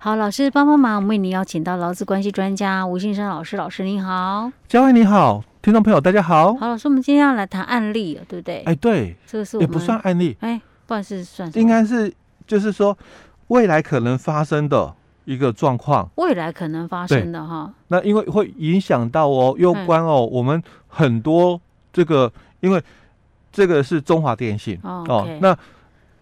[0.00, 6.54] 好，老师帮帮忙，我们为您邀请到劳资关系专家吴信生老师，老师您好，嘉惠你好，听众朋友大家好。
[6.54, 8.62] 好，老师，我们今天要来谈案例，对不对？
[8.64, 12.14] 哎，对，这个是也不算案例，哎，不然是算应该是
[12.46, 12.96] 就是说
[13.48, 17.68] 未来可能发生的一个状况，未来可能发生的哈。
[17.88, 21.60] 那因为会影响到哦，攸关哦，我们很多
[21.92, 22.80] 这个，因为
[23.50, 25.58] 这个是中华电信哦，那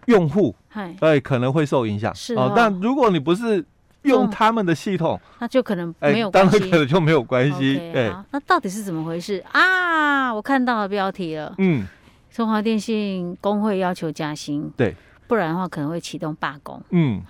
[0.07, 0.55] 用户。
[0.99, 2.13] 哎，可能会受影响。
[2.15, 3.65] 是哦，但如果你不是
[4.03, 6.51] 用他们的系统，那就可能没有关系。
[6.51, 7.75] 当然可能就没有关系。
[7.91, 10.33] 对，那到底是怎么回事啊？
[10.33, 11.53] 我看到了标题了。
[11.57, 11.85] 嗯，
[12.31, 14.95] 中华电信工会要求加薪，对，
[15.27, 16.81] 不然的话可能会启动罢工。
[16.91, 17.21] 嗯，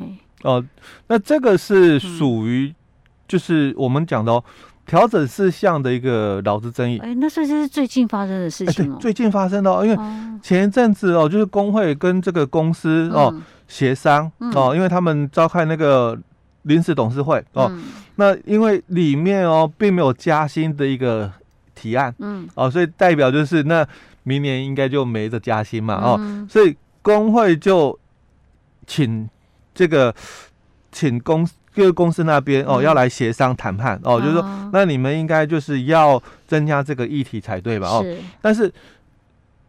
[0.44, 0.64] 哦，
[1.08, 2.74] 那这个是属于，
[3.28, 4.44] 就是我们讲的哦。
[4.88, 8.96] 调整事项的一个劳资争议，哎，那这是最近发生的事情哦。
[8.96, 9.98] 对，最近发生的哦，因为
[10.42, 13.36] 前一阵子哦，就是工会跟这个公司哦
[13.68, 16.18] 协商哦，因为他们召开那个
[16.64, 17.70] 临时董事会哦，
[18.16, 21.30] 那因为里面哦并没有加薪的一个
[21.76, 23.86] 提案，嗯，哦，所以代表就是那
[24.24, 28.00] 明年应该就没得加薪嘛，哦，所以工会就
[28.86, 29.30] 请
[29.76, 30.16] 这个
[30.94, 31.46] 请公
[31.78, 31.82] 司。
[31.82, 37.88] 各个公司那边哦，要来协商谈判哦，就是说，那你们应该就是要增加这个议题才对吧？
[37.88, 38.04] 哦，
[38.42, 38.74] 但是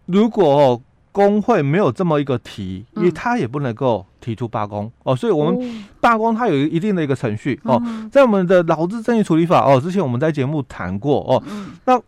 [0.07, 0.81] 如果哦
[1.13, 7.79] 工会没有这么一个提，因为他也不能够提出罢工哦，所以我们罢工它有一定的一个程序哦，
[8.11, 11.43] 在我们的劳资争议处理法哦，之前我们在节目谈过哦，
[11.85, 12.01] 那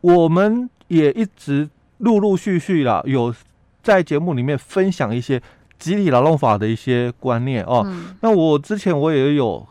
[0.00, 3.34] 我们也一直陆陆续续啦，有
[3.82, 5.42] 在节目里面分享一些。
[5.78, 9.66] 集体劳动法的一些观念哦，嗯、那我之前我也有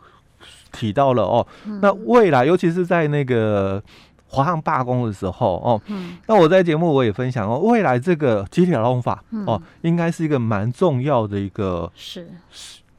[0.72, 3.82] 提到了哦，嗯、那未来尤其是在那个
[4.28, 12.28] 华航罢工的时候哦，嗯、那我在节目我也分享哦，未来这个集体劳动法哦，嗯、应该是一个蛮重要的一个是。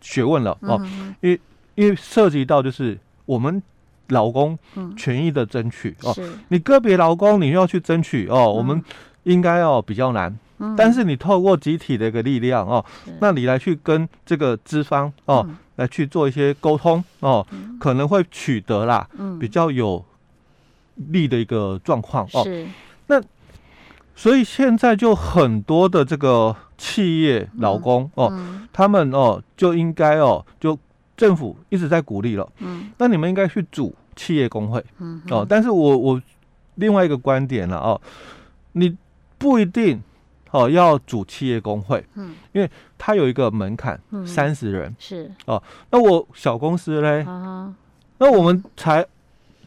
[0.02, 1.40] 学问了哦，嗯、因为
[1.76, 3.62] 因为涉及到就是我们
[4.08, 4.58] 劳工
[4.98, 6.16] 权益的争取哦，
[6.48, 8.82] 你个别劳工你要去争取哦，嗯、我们
[9.24, 10.36] 应该要比较难。
[10.76, 12.84] 但是你透过集体的一个力量哦，
[13.22, 20.04] 那你来去跟这个资方哦，嗯、来去做一些沟通哦，嗯、可能会取得啦，嗯、比较有
[20.96, 22.44] 利的一个状况哦。
[22.44, 22.68] 是。
[23.08, 23.22] 那
[24.16, 30.78] 所以现在就很多的这个企业劳工、嗯、哦，嗯、他们哦就应该哦，就
[31.16, 35.46] 政府一直在鼓励了，嗯，那你们应该去组企业工会，嗯哦。
[35.48, 36.22] 但是我我
[36.76, 38.02] 另外一个观点了哦，
[38.74, 38.98] 你
[39.38, 40.02] 不一定。
[40.52, 45.62] 哦，要组企业工会，嗯，因为它有一个门槛，三十人是哦。
[45.92, 47.24] 那我小公司嘞，
[48.18, 49.06] 那我们才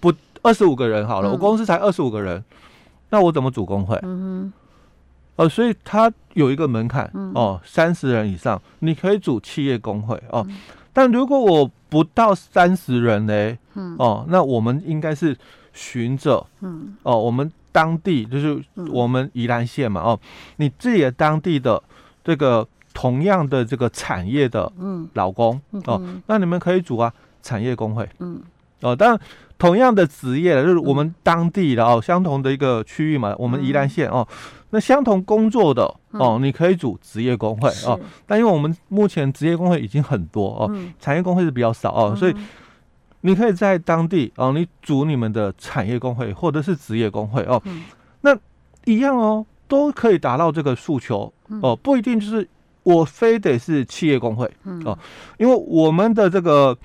[0.01, 0.13] 不
[0.43, 2.45] 二十五个人好了，我公司才二十五个人，
[3.11, 3.97] 那我怎么组工会？
[4.03, 4.53] 嗯
[5.37, 10.47] 哼，哦，所以它有一个门槛哦，三十人以上你可以组企业工会哦。
[10.93, 13.57] 但如果我不到三十人嘞，
[13.99, 15.37] 哦，那我们应该是
[15.73, 17.51] 循着，嗯，哦，我们。
[17.73, 18.63] 当地就是
[18.93, 20.21] 我们宜兰县嘛，哦，
[20.57, 21.83] 你自己的当地的
[22.23, 24.71] 这个同样的这个产业的
[25.15, 27.13] 劳工哦，那你们可以组啊
[27.43, 28.41] 产业工会，嗯，
[28.83, 29.21] 哦，当然
[29.57, 34.29] 同样的职业就是我们当地的哦，相同的一个区域嘛，我们宜兰县哦，
[34.71, 42.35] 那相同工作的哦，你可以组职业工会哦，但因为我们目前职业工会已经很多哦，产业工会是比较少哦，所以。
[43.25, 47.85] 你可以在当地哦，你组你们的产业工会或者是职业工会哦，嗯、
[48.23, 48.37] 那
[48.85, 52.49] 一样哦，都可以达到这个诉求哦，不一定就是
[52.83, 54.51] 我非得是企业工会
[54.85, 54.99] 哦，
[55.39, 56.77] 因为我们的这个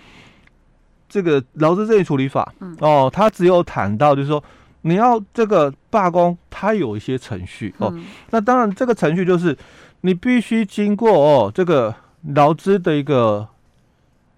[1.10, 4.44] 这个劳资争议处理法哦，它只有谈到就是说
[4.82, 7.92] 你要这个罢工，它有一些程序哦，
[8.30, 9.58] 那当然这个程序就是
[10.02, 11.96] 你必须经过哦这个
[12.36, 13.48] 劳资的一个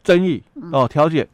[0.01, 1.27] 争议哦调解。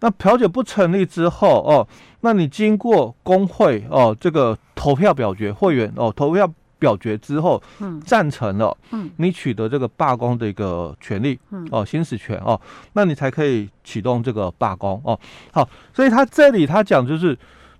[0.00, 1.86] 那调解不成立之后哦，
[2.20, 6.48] 那你经过工会哦这个投票表决，会员哦投票
[6.78, 12.60] 表决之后，嗯，赞成了，嗯，你取得这个罢工的一个权利，嗯，哦行使权哦，
[12.92, 15.18] 那你才可以启动这个罢工哦。
[15.50, 17.36] 好，所以他这里他讲就是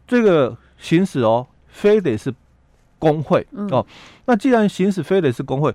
[0.06, 2.35] 这个行使哦，非得是
[2.99, 3.87] 工会哦。
[4.25, 5.73] 那既然行使非得是工会，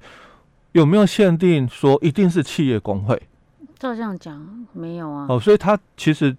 [0.74, 3.22] 有没有限定说一定是企业工会？
[3.84, 5.26] 照这样讲没有啊？
[5.30, 6.36] 哦，所以他其实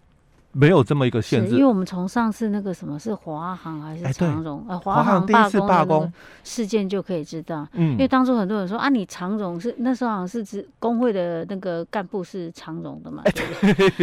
[0.52, 4.64] 没有这么一个限制，因为我们从上次那个什么是华航还是长荣？
[4.68, 6.10] 呃、哎，华航第一次罢工
[6.44, 13.22] 事件就可以知道，嗯，因为当初很多人说啊，你长荣是那时候好像是指工会的那个干部是长荣的嘛，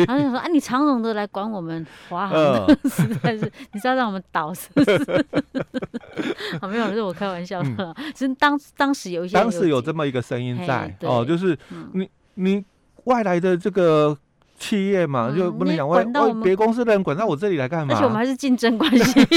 [0.05, 5.25] 然后就说啊，你长荣的来管我们华航的，呃、 实在是你知道让我们倒是不是？
[6.61, 10.93] 好，没有，是我开玩笑的，其实、嗯、当当时有一些当时有这么一个声音在。
[11.03, 11.57] 哦，就是
[11.93, 12.65] 你你。
[13.11, 14.17] 你外来的这个
[14.57, 17.93] 企业嘛，嗯、就不能讲外外别公司的人管到我这里来干嘛？
[17.93, 19.27] 而且我们还是竞争关系。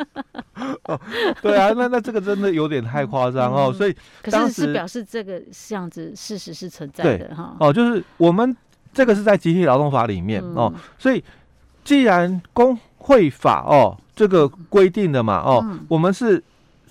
[0.84, 1.00] 哦，
[1.42, 3.72] 对啊，那那这个真的有点太夸张哦。
[3.72, 3.96] 嗯、所以
[4.30, 7.56] 当时可是是表示这个这样子事实是存在的哈。
[7.58, 8.56] 哦，就是我们
[8.92, 11.24] 这个是在集体劳动法里面、嗯、哦，所以
[11.82, 16.42] 既然工会法哦这个规定的嘛哦，嗯、我们是。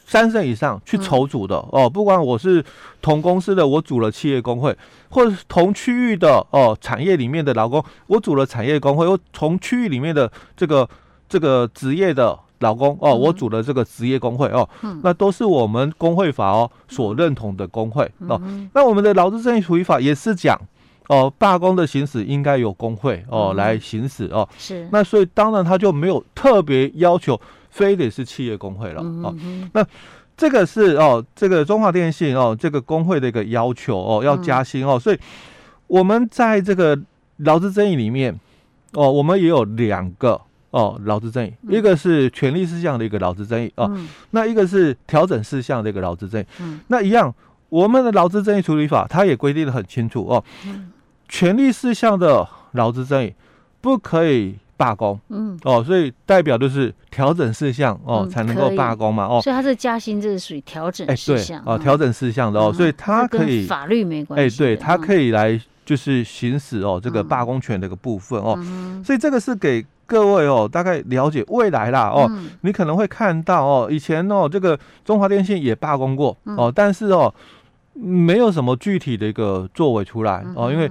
[0.10, 2.66] 三成以上去筹组的、嗯、哦，不管我是
[3.00, 4.76] 同公司的，我组了企业工会，
[5.12, 10.90] 或者是同区域的哦，产业里面的劳工，我组了产业工会，或从区域里面的这个
[11.30, 18.42] 这个职业的劳工哦，我组了这个职业工会哦，嗯、那都是我们工会法哦所认同的工会、嗯、哦。
[18.74, 20.60] 那我们的劳资争议处理法也是讲
[21.08, 24.50] 哦，罢工的行使应该由工会哦、嗯、来行使哦。
[24.58, 24.90] 是。
[24.92, 27.40] 那所以当然他就没有特别要求。
[27.69, 29.36] 非得是企业工会了、嗯、哦，
[29.74, 29.86] 那
[30.36, 35.19] 这个是哦，这个中华电信哦，这个工会的一个要求哦，要加薪哦，嗯、所以
[35.88, 36.98] 我们在这个
[37.38, 38.39] 劳资争议里面
[38.94, 40.39] 哦，我们也有两个
[40.71, 47.33] 哦劳资争议，嗯、一个是权利事项的一个劳资争议哦，嗯、那一个是调整事项的一个劳资争议，嗯、那一样，
[47.69, 50.92] 我们的劳资争议处理法它也规定的很清楚哦，嗯、
[51.27, 53.33] 权利事项的劳资争议
[53.81, 54.56] 不可以。
[54.80, 68.58] 罢工，嗯，哦，所以代表就是调整事项哦，才能够罢工嘛，哦，所以他这加薪，这是属于调整事项，哦，调整事项的哦，所以他可以法律没关系，哎，对，他可以来就是行使哦这个罢工权的一个部分哦，
[69.04, 72.31] 所以这个是给各位哦大概了解未来啦哦，
[72.62, 77.36] 你可能会看到哦，以前哦这个中华电信也罢工过哦，但是哦
[77.94, 80.90] 没有什么具体的一个作为出来哦，因为。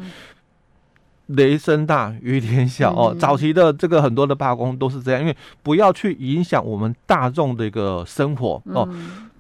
[1.29, 8.89] 雷声大雨点小哦，早期的这个很多的罢工都是这样，因为不要去影响我们大众的一个生活哦。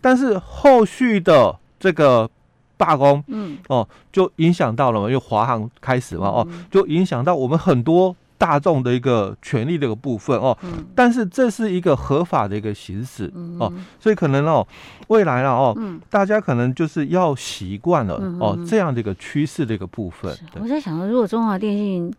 [0.00, 2.28] 但是后续的这个
[2.76, 8.14] 罢工，嗯哦，就影响到了嘛，因为华航开始嘛哦，就影响到我们很多。
[8.38, 14.64] 大众的一个权利的一个部分哦，嗯、但是这是一个合法的一个形式、嗯、哦，所以可能哦，
[15.08, 20.32] 未来了哦，嗯、大家可能就是要习惯了、嗯、哦这样的一个趋势的一个部分。
[20.60, 22.14] 我在想说，如果中华电信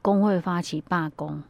[0.00, 1.42] 工会发起罢工，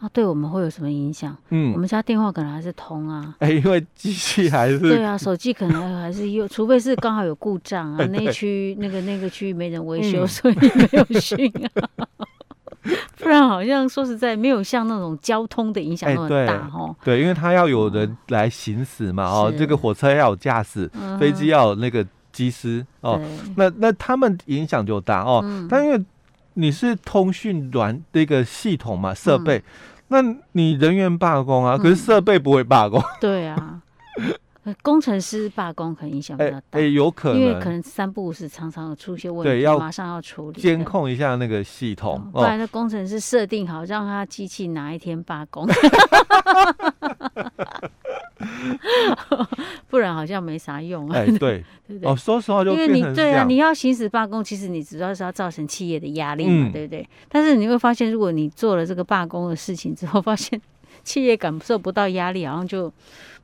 [0.00, 1.36] 啊，对我们会有什么影响？
[1.50, 11.52] 嗯，我们家电话可能还是通啊，哎，因为机器还是对啊，手机可能还是有，除非是刚好有故障啊， 那区那个那个区域没人维修，嗯、所以没有讯
[11.98, 12.08] 啊。
[13.18, 16.96] 不然好像说实在没有像那种交通的影响那么大哈、欸。
[17.04, 23.20] 对，因为它要有人来行驶嘛，哦，这个火车要有驾驶，嗯、飞机要有那个机师哦。
[23.56, 25.40] 那那他们影响就大哦。
[25.44, 26.04] 嗯、但因为
[26.54, 29.64] 你是通讯软的一个系统嘛，设备，嗯、
[30.08, 33.00] 那你人员罢工啊，可是设备不会罢工。
[33.00, 33.80] 嗯、 对啊。
[34.82, 45.66] 工程师罢工可能影响比较大，哎、欸欸，有可能，因为可能三不五时常常有出现问题，对，要马上要处理，监控一下那个系统，不然那工程师设定好，让他机器哪一天罢工，
[49.88, 51.16] 不然好像没啥用啊。
[51.16, 57.08] 哎、 欸，对，对对哦，说实话就，就因为你对啊，你要行使罢工，其实你主要是要造成企业的压力嘛，嗯、对不对？
[57.28, 60.60] 但是你会发现，如果你做了这个罢工的事情之后，发现
[61.04, 62.92] 企业感受不到压力，好像就。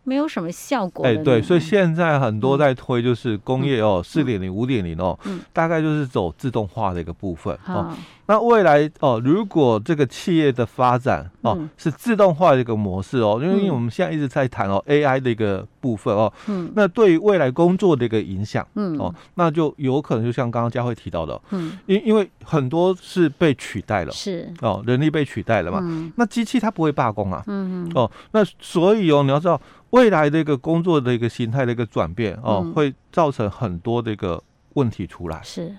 [0.05, 1.05] 没有什么效果。
[1.05, 5.19] 哎，对，所以现在很多在推就是工业哦，四点零、五点零哦，
[5.53, 7.97] 大概就是走自动化的一个部分哦。
[8.33, 18.99] 那未来哦，如果这个企业的发展哦是自动化的一个模式哦，因为我们现在一直在谈哦 AI 的一个部分哦，嗯，那对于未来工作的一个影响，嗯。
[18.99, 24.51] 哦，那就有可能就像刚刚佳慧提到的，嗯，因因为很多是被取代了，是。
[24.63, 34.43] 哦，人力被取代了嘛，那机器它不会罢工啊，嗯嗯，哦，那所以哦，你要知道未来的一个工作的一个形态的一个转变哦，会造成很多的一个
[34.73, 35.77] 问题出来，是，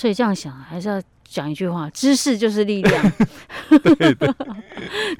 [0.00, 1.02] 所以这样想还是要。
[1.32, 3.12] 讲一句话，知识就是力量。
[3.68, 4.28] 对 对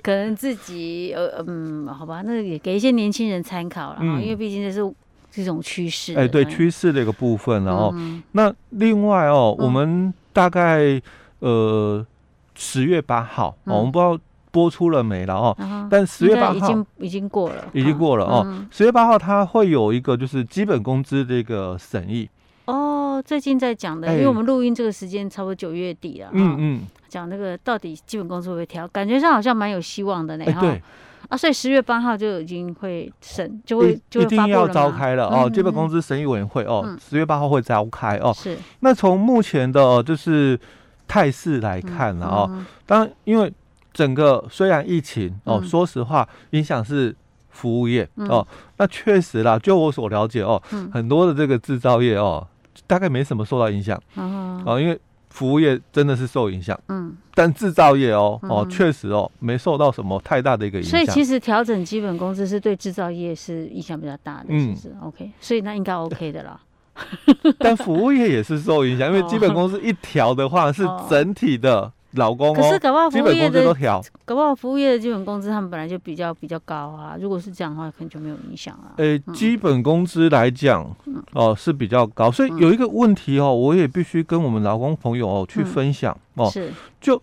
[0.03, 4.93] 可能自己呃嗯，好吧，那也给一些年轻人参考了，嗯、因为毕竟这是
[5.31, 6.17] 这种趋势。
[6.17, 11.01] 哎，对趋势的一个部分，然后、嗯、那另外哦，嗯、我们大概
[11.39, 12.05] 呃
[12.57, 14.19] 十月八号，嗯、我们不知道
[14.51, 18.43] 播出了没了哦，嗯、但十月八号已经已经过了，已经过了哦。
[18.73, 22.29] 十、嗯、月八号它会有一个就是基本工资的一个审议。
[22.71, 30.81] 哦，最近在讲的，因为我们录音这个时间差不多九月底了，嗯嗯，讲那个到底基本工资会不会调，感觉上好像蛮有希望的呢，对，
[31.29, 38.57] 啊，所以十月八号就已经会审，就会就一定要召开了哦，基本工资审议委员会哦，十月八号会召开哦，是。
[38.81, 40.59] 那从目前的就是
[41.09, 43.53] 态势来看了哦，当然因为
[43.93, 47.15] 整个虽然疫情哦，说实话影响是
[47.49, 48.47] 服务业哦，
[48.77, 50.63] 那确实啦，就我所了解哦，
[50.93, 52.47] 很多的这个制造业哦。
[52.87, 54.99] 大概没什么受到影响，哦，因为
[55.31, 60.91] 服务业真的是受影响，嗯，但制造业哦，哦，确实哦，没受到什么太大的一个影响。
[60.91, 66.61] 所以其实调整基本工资是对制造业是影响比较大的，嗯，是不是？OK，所以那应该 OK 的啦。
[67.59, 71.93] 但服务业也是受影响，因为基本工资一调的话 是整体的。
[72.13, 73.75] 老公、哦，可是搞不好服务业的，
[74.25, 77.17] 搞不好服务业的基本工资他们本来就比较比较高啊。
[77.21, 78.95] 如果是这样的话，可能就没有影响啊。
[78.97, 86.51] 诶、欸，基本工资来讲，嗯、哦是比较高，所以有一个问题哦，我也必须跟我们劳工朋友哦去分享、嗯、哦。
[86.51, 87.23] 是，就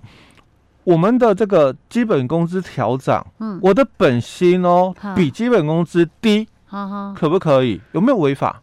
[0.85, 7.81] 我们的这个基本工资调涨，嗯，我的本薪哦比基本工资低，哈哈，可不可以？
[7.91, 8.61] 有没有违法？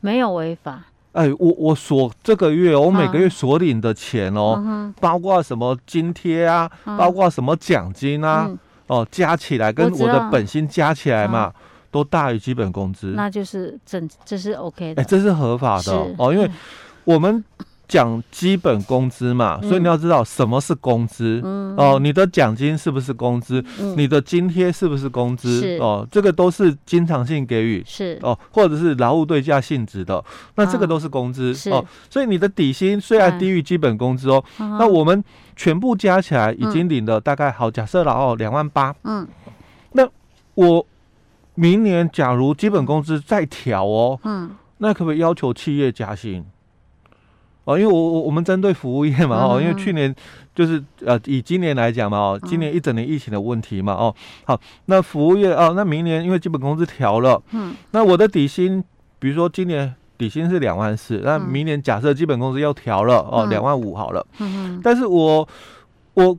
[0.00, 0.86] 没有违法。
[1.12, 11.52] 哎，我我所这个月我每个月所领的钱哦，嗯、包括什么津贴啊，嗯、包括什么奖金啊，嗯、哦，加起来跟我的本薪加起来嘛，
[11.90, 13.14] 都大于基本工资。
[13.16, 15.02] 那就是整，这是 OK 的。
[15.02, 16.50] 哎，这是合法的哦，因为
[17.04, 17.44] 我们。
[17.90, 21.98] 讲基本工资嘛，所以你要知道什么是工资、嗯、哦。
[22.00, 23.60] 你的奖金是不是工资？
[23.80, 25.76] 嗯、你的津贴是不是工资？
[25.80, 31.84] 哦，这个都是经常性给予，是哦，或者是劳务对价性质的，那这个都是工资、啊、哦。
[32.08, 35.24] 所以你的底薪虽然低于基本工资哦，哎、那我们
[35.56, 38.94] 全部加起来已经领了大概好，假设了哦，两万八。
[39.02, 39.26] 嗯，
[39.94, 40.08] 那
[40.54, 40.86] 我
[41.56, 46.44] 明年假如基本工资再调哦，嗯，那可不可以要求企业加薪？
[47.64, 50.14] 哦，因为我我我们针对服务业嘛，哦，因为去年
[50.54, 54.14] 就是呃，以今年来讲嘛，哦，今年一整年疫情的问题嘛，哦，
[54.44, 58.82] 好，那服务业哦，那明年因为基本工资调了，嗯，那我的底薪，
[59.18, 65.48] 比如说今年底薪是两万四，那明年假设基本工资要调了，哦，两万五好了，嗯嗯，但是我
[66.14, 66.38] 我。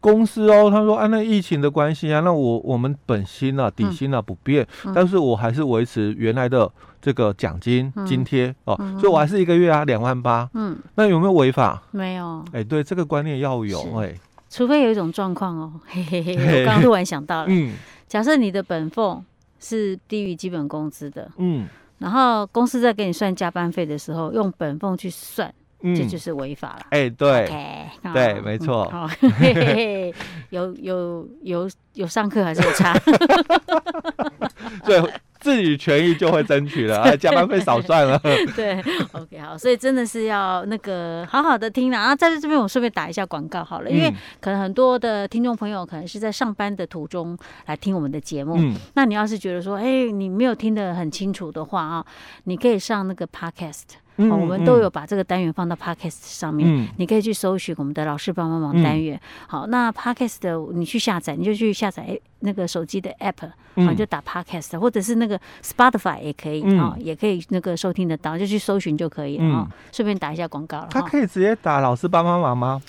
[0.00, 6.70] 公司哦，他说啊，那疫情的关系啊，那我我们本薪啊、底薪啊不变，嗯、但是我还是维持原来的
[7.02, 10.48] 这个奖金、嗯、津贴哦，嗯、所以我还是一个月啊两万八。
[10.54, 11.82] 嗯，那有没有违法？
[11.90, 12.42] 没有。
[12.52, 17.74] 哎，对，这个观念要有哎，是除非有一种状况哦，嘿嘿嘿，我刚刚突然想到了，嗯，
[18.08, 19.22] 假设你的本俸
[19.58, 25.52] 是低于基本工资的，嗯，然后公司在给你算加班费的时候，用本俸去算。
[25.82, 26.86] 这就是违法了。
[26.90, 27.50] 哎，对，
[28.12, 28.88] 对，没错。
[28.90, 29.08] 好，
[30.50, 32.94] 有有有有上课还是有差？
[34.84, 35.02] 对，
[35.40, 38.18] 自己权益就会争取了，哎，加班费少算了。
[38.54, 38.78] 对
[39.12, 42.14] ，OK，好，所以真的是要那个好好的听了啊。
[42.14, 48.56] 在这边，我顺便打一下广告好了，因为可能很多的听众朋友可能是在上班的途中来听我们的节目。
[48.58, 52.06] 嗯，那你要是觉得说，哎，你没有听得很清楚的话啊，
[52.44, 53.84] 你可以上那个 Podcast。
[54.16, 59.16] 哦、我们都有把这个单元放到 Podcast 上面，嗯、你可以去搜寻我们的老师帮帮忙单元。
[59.16, 69.68] 嗯、好，那 Podcast 的你去下载，你就去下载那个手机的 App，嗯、好，就打 Podcast，或者是那个 Spotify 也可以啊、嗯，也可以那个收听得到，就去搜寻就可以了啊。
[69.90, 70.88] 顺、嗯、便打一下广告了。
[70.90, 72.82] 他可以直接打老师帮帮忙吗？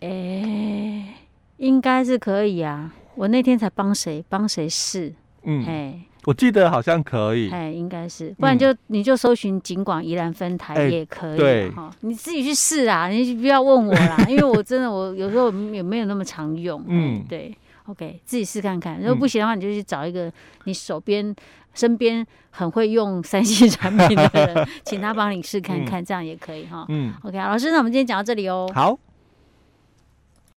[0.00, 1.14] 哎、欸，
[1.56, 2.92] 应该是可以啊。
[3.16, 6.00] 我那天才帮谁帮谁试，嗯，哎。
[6.26, 11.70] 我记得好像可以，哎，应该是，不然就你就搜寻景广宜兰分台也可以，对。
[11.72, 17.54] 哈，你自己去试啊，你不要问我啦， 因为我真的我有时候也没有那么常用，嗯，对
[17.88, 20.32] ，OK，自己试看看，如果不行的话，你就去找一个
[20.64, 21.36] 你手边
[21.74, 28.98] 身边很会用三星产品的人， 请他帮你试看看，这样也可以哈，嗯，OK，老师，那我们今天讲到这里哦，好。